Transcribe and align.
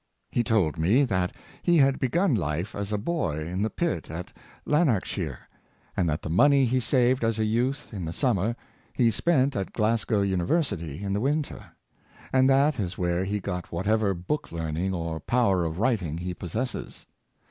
He 0.31 0.43
told 0.43 0.79
me 0.79 1.03
that 1.05 1.31
he 1.61 1.77
had 1.77 1.99
begun 1.99 2.33
life 2.33 2.73
as 2.73 2.91
a 2.91 2.97
boy 2.97 3.45
in 3.45 3.61
the 3.61 3.69
pit 3.69 4.09
at 4.09 4.33
Lanarkshire, 4.65 5.47
and 5.95 6.09
that 6.09 6.23
the 6.23 6.27
money 6.31 6.65
he 6.65 6.79
saved 6.79 7.23
as 7.23 7.37
a 7.37 7.45
youth 7.45 7.93
in 7.93 8.05
the 8.05 8.11
summer 8.11 8.55
he 8.93 9.11
spent 9.11 9.55
at 9.55 9.73
Glasgow 9.73 10.21
University 10.23 11.03
in 11.03 11.13
the 11.13 11.21
winter; 11.21 11.63
and 12.33 12.49
that 12.49 12.79
is 12.79 12.97
where 12.97 13.23
he 13.23 13.39
got 13.39 13.71
whatever 13.71 14.15
book 14.15 14.51
learning 14.51 14.91
or 14.91 15.19
power 15.19 15.65
of 15.65 15.77
writing 15.77 16.17
he 16.17 16.33
pos 16.33 16.55
sesses. 16.55 17.05